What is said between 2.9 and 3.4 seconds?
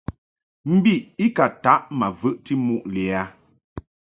lɛ a.